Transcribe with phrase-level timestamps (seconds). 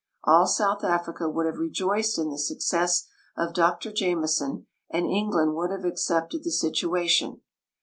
[0.23, 3.07] All South Africa would have rejoiced in the suc cess
[3.37, 7.41] of Dr Jameson, and England would have accepted the situation.